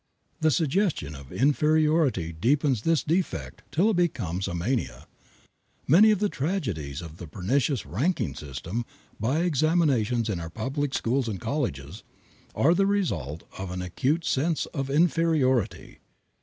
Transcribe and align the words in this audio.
The 0.39 0.49
suggestion 0.49 1.13
of 1.13 1.31
inferiority 1.31 2.33
deepens 2.33 2.81
this 2.81 3.03
defect 3.03 3.61
till 3.71 3.91
it 3.91 3.97
becomes 3.97 4.47
a 4.47 4.55
mania. 4.55 5.05
Many 5.87 6.09
of 6.09 6.17
the 6.17 6.27
tragedies 6.27 7.03
of 7.03 7.17
the 7.17 7.27
pernicious 7.27 7.85
"ranking 7.85 8.33
system" 8.33 8.83
by 9.19 9.41
examinations 9.41 10.27
in 10.27 10.39
our 10.39 10.49
public 10.49 10.95
schools 10.95 11.27
and 11.27 11.39
colleges 11.39 12.01
are 12.55 12.73
the 12.73 12.87
result 12.87 13.43
of 13.59 13.69
an 13.69 13.83
acute 13.83 14.25
sense 14.25 14.65
of 14.73 14.89
inferiority. 14.89 15.99